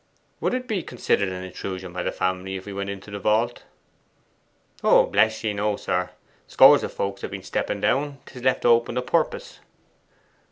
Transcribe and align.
'Would 0.39 0.55
it 0.55 0.67
be 0.67 0.81
considered 0.81 1.29
an 1.29 1.43
intrusion 1.43 1.93
by 1.93 2.01
the 2.01 2.11
family 2.11 2.55
if 2.55 2.65
we 2.65 2.73
went 2.73 2.89
into 2.89 3.11
the 3.11 3.19
vault?' 3.19 3.65
'Oh, 4.83 5.05
bless 5.05 5.43
ye, 5.43 5.53
no, 5.53 5.75
sir; 5.75 6.09
scores 6.47 6.81
of 6.81 6.91
folk 6.91 7.19
have 7.21 7.29
been 7.29 7.43
stepping 7.43 7.81
down. 7.81 8.17
'Tis 8.25 8.41
left 8.41 8.65
open 8.65 8.97
a 8.97 9.03
purpose. 9.03 9.59